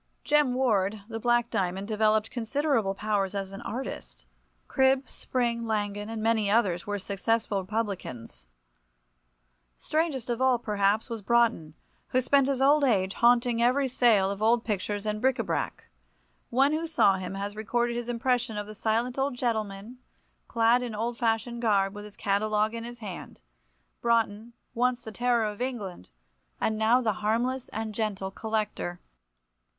Jem 0.23 0.55
Ward, 0.55 1.03
the 1.09 1.19
Black 1.19 1.51
Diamond, 1.51 1.87
developed 1.87 2.31
considerable 2.31 2.95
powers 2.95 3.35
as 3.35 3.51
an 3.51 3.61
artist. 3.61 4.25
Cribb, 4.67 5.07
Spring, 5.07 5.67
Langan, 5.67 6.09
and 6.09 6.23
many 6.23 6.49
others, 6.49 6.87
were 6.87 6.97
successful 6.97 7.63
publicans. 7.65 8.47
Strangest 9.77 10.27
of 10.31 10.41
all, 10.41 10.57
perhaps, 10.57 11.07
was 11.07 11.21
Broughton, 11.21 11.75
who 12.07 12.19
spent 12.19 12.47
his 12.47 12.63
old 12.63 12.83
age 12.83 13.13
haunting 13.13 13.61
every 13.61 13.87
sale 13.87 14.31
of 14.31 14.41
old 14.41 14.65
pictures 14.65 15.05
and 15.05 15.21
bric 15.21 15.37
a 15.37 15.43
brac. 15.43 15.83
One 16.49 16.71
who 16.71 16.87
saw 16.87 17.17
him 17.17 17.35
has 17.35 17.55
recorded 17.55 17.95
his 17.95 18.09
impression 18.09 18.57
of 18.57 18.65
the 18.65 18.73
silent 18.73 19.19
old 19.19 19.35
gentleman, 19.35 19.99
clad 20.47 20.81
in 20.81 20.95
old 20.95 21.15
fashioned 21.15 21.61
garb, 21.61 21.93
with 21.93 22.05
his 22.05 22.17
catalogue 22.17 22.73
in 22.73 22.85
his 22.85 22.97
hand—Broughton, 23.01 24.53
once 24.73 24.99
the 24.99 25.11
terror 25.11 25.45
of 25.45 25.61
England, 25.61 26.09
and 26.59 26.75
now 26.75 27.01
the 27.01 27.13
harmless 27.21 27.69
and 27.69 27.93
gentle 27.93 28.31
collector. 28.31 28.99